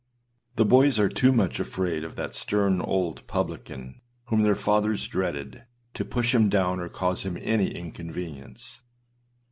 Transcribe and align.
The 0.55 0.65
boys 0.65 0.97
are 0.97 1.09
too 1.09 1.31
much 1.31 1.59
afraid 1.59 2.03
of 2.03 2.15
that 2.15 2.33
stern 2.33 2.81
old 2.81 3.27
publican, 3.27 4.01
whom 4.29 4.41
their 4.41 4.55
fathers 4.55 5.07
dreaded, 5.07 5.65
to 5.93 6.03
push 6.03 6.33
him 6.33 6.49
down 6.49 6.79
or 6.79 6.89
cause 6.89 7.21
him 7.21 7.37
any 7.39 7.69
inconvenience. 7.69 8.81